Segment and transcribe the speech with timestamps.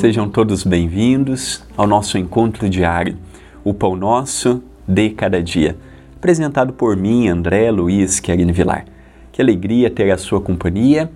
[0.00, 3.18] Sejam todos bem-vindos ao nosso encontro diário,
[3.62, 5.76] o Pão Nosso de Cada Dia,
[6.16, 8.86] apresentado por mim, André Luiz Querine Vilar.
[9.30, 11.12] Que alegria ter a sua companhia,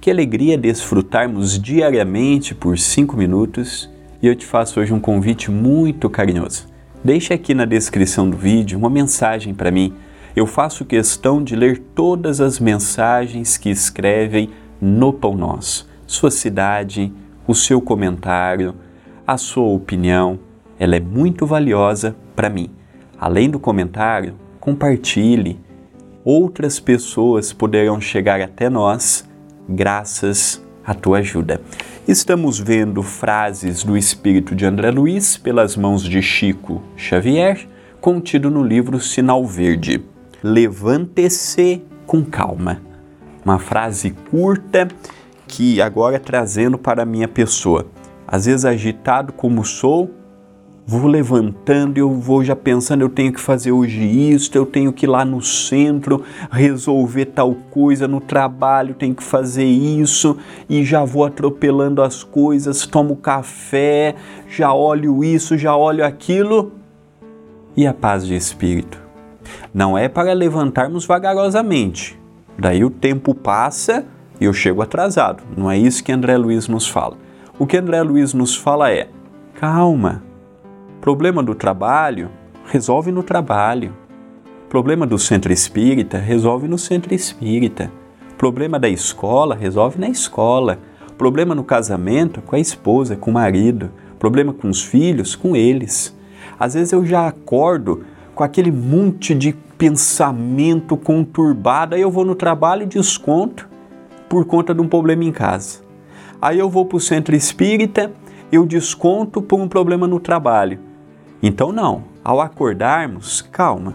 [0.00, 3.90] que alegria desfrutarmos diariamente por cinco minutos
[4.22, 6.68] e eu te faço hoje um convite muito carinhoso.
[7.04, 9.92] Deixe aqui na descrição do vídeo uma mensagem para mim.
[10.34, 14.48] Eu faço questão de ler todas as mensagens que escrevem
[14.80, 15.86] no Pão Nosso.
[16.06, 17.12] Sua cidade,
[17.46, 18.74] o seu comentário,
[19.26, 20.38] a sua opinião,
[20.78, 22.70] ela é muito valiosa para mim.
[23.18, 25.60] Além do comentário, compartilhe.
[26.24, 29.28] Outras pessoas poderão chegar até nós
[29.68, 31.60] graças à tua ajuda.
[32.06, 37.68] Estamos vendo frases do espírito de André Luiz pelas mãos de Chico Xavier,
[38.00, 40.04] contido no livro Sinal Verde.
[40.42, 42.82] Levante-se com calma.
[43.44, 44.88] Uma frase curta
[45.52, 47.84] que agora trazendo para a minha pessoa.
[48.26, 50.10] Às vezes agitado como sou,
[50.86, 55.04] vou levantando, eu vou já pensando, eu tenho que fazer hoje isso, eu tenho que
[55.04, 60.38] ir lá no centro resolver tal coisa no trabalho, tenho que fazer isso
[60.70, 64.14] e já vou atropelando as coisas, tomo café,
[64.48, 66.72] já olho isso, já olho aquilo.
[67.76, 68.98] E a paz de espírito?
[69.74, 72.18] Não é para levantarmos vagarosamente.
[72.58, 74.06] Daí o tempo passa
[74.42, 75.44] e eu chego atrasado.
[75.56, 77.16] Não é isso que André Luiz nos fala.
[77.58, 79.08] O que André Luiz nos fala é:
[79.54, 80.20] calma,
[81.00, 82.28] Problema do trabalho,
[82.66, 83.92] resolve no trabalho.
[84.68, 87.90] Problema do centro espírita, resolve no centro espírita.
[88.36, 90.78] Problema da escola, resolve na escola.
[91.16, 93.90] Problema no casamento, com a esposa, com o marido.
[94.18, 96.16] Problema com os filhos, com eles.
[96.58, 102.34] Às vezes eu já acordo com aquele monte de pensamento conturbado, aí eu vou no
[102.34, 103.71] trabalho e desconto
[104.32, 105.80] por conta de um problema em casa.
[106.40, 108.10] Aí eu vou para o centro espírita,
[108.50, 110.78] eu desconto por um problema no trabalho.
[111.42, 112.04] Então, não.
[112.24, 113.94] Ao acordarmos, calma.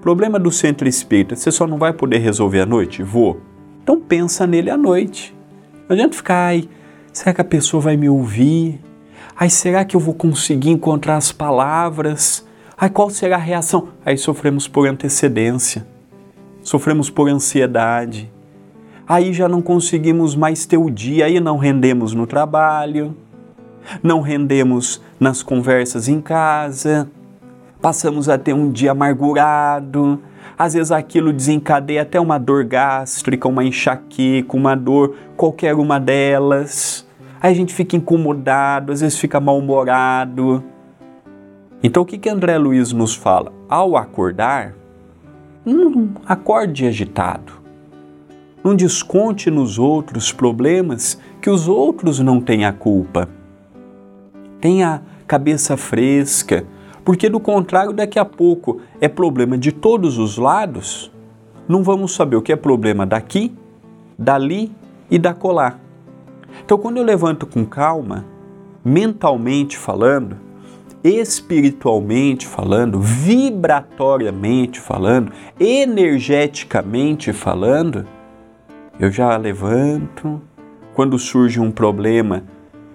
[0.00, 3.02] Problema do centro espírita, você só não vai poder resolver à noite?
[3.02, 3.40] Vou.
[3.82, 5.34] Então pensa nele à noite.
[5.88, 6.68] Não adianta ficar, ai,
[7.12, 8.80] será que a pessoa vai me ouvir?
[9.34, 12.46] Ai, será que eu vou conseguir encontrar as palavras?
[12.78, 13.88] Ai, qual será a reação?
[14.06, 15.84] Aí sofremos por antecedência,
[16.62, 18.30] sofremos por ansiedade.
[19.10, 23.16] Aí já não conseguimos mais ter o dia, aí não rendemos no trabalho
[24.02, 27.08] não rendemos nas conversas em casa,
[27.80, 30.20] passamos a ter um dia amargurado,
[30.58, 37.06] às vezes aquilo desencadeia até uma dor gástrica, uma enxaqueca, uma dor, qualquer uma delas.
[37.40, 40.62] Aí a gente fica incomodado, às vezes fica mal-humorado.
[41.82, 43.52] Então o que, que André Luiz nos fala?
[43.68, 44.74] Ao acordar,
[45.64, 47.59] não acorde agitado.
[48.62, 53.28] Não desconte nos outros problemas que os outros não têm a culpa
[54.60, 56.66] tenha cabeça fresca,
[57.04, 61.10] porque do contrário, daqui a pouco é problema de todos os lados,
[61.66, 63.52] não vamos saber o que é problema daqui,
[64.18, 64.70] dali
[65.10, 65.80] e da colar.
[66.64, 68.24] Então, quando eu levanto com calma,
[68.84, 70.36] mentalmente falando,
[71.02, 78.04] espiritualmente falando, vibratoriamente falando, energeticamente falando,
[79.00, 80.40] eu já levanto.
[80.94, 82.44] Quando surge um problema,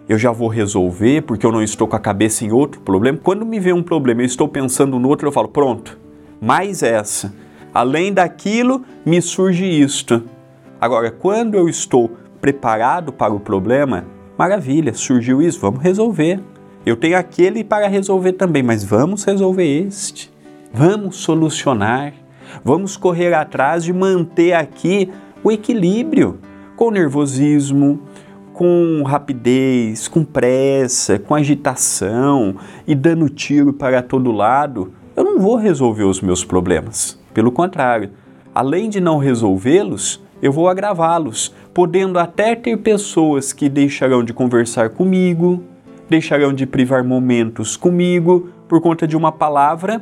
[0.07, 3.17] eu já vou resolver porque eu não estou com a cabeça em outro problema.
[3.17, 5.97] Quando me vem um problema eu estou pensando no outro, eu falo, pronto,
[6.39, 7.33] mais essa.
[7.73, 10.23] Além daquilo, me surge isto.
[10.79, 14.05] Agora, quando eu estou preparado para o problema,
[14.37, 16.39] maravilha, surgiu isso, vamos resolver.
[16.85, 20.31] Eu tenho aquele para resolver também, mas vamos resolver este.
[20.71, 22.13] Vamos solucionar.
[22.63, 25.11] Vamos correr atrás de manter aqui
[25.45, 26.39] o equilíbrio
[26.75, 27.99] com nervosismo,
[28.51, 32.55] com rapidez, com pressa, com agitação
[32.87, 37.21] e dando tiro para todo lado, eu não vou resolver os meus problemas.
[37.31, 38.09] Pelo contrário,
[38.55, 44.89] além de não resolvê-los, eu vou agravá-los, podendo até ter pessoas que deixarão de conversar
[44.89, 45.61] comigo,
[46.09, 50.01] deixarão de privar momentos comigo por conta de uma palavra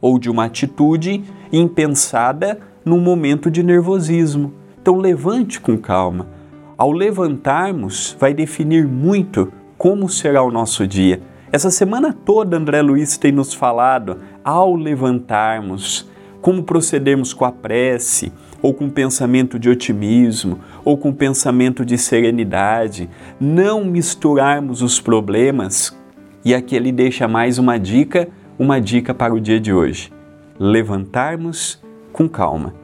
[0.00, 1.22] ou de uma atitude
[1.52, 4.63] impensada num momento de nervosismo.
[4.84, 6.26] Então levante com calma
[6.76, 11.22] ao levantarmos, vai definir muito como será o nosso dia.
[11.50, 16.06] Essa semana toda, André Luiz tem nos falado, ao levantarmos,
[16.42, 23.08] como procedermos com a prece, ou com pensamento de otimismo, ou com pensamento de serenidade,
[23.40, 25.98] não misturarmos os problemas.
[26.44, 28.28] E aqui ele deixa mais uma dica,
[28.58, 30.12] uma dica para o dia de hoje:
[30.60, 31.82] levantarmos
[32.12, 32.83] com calma.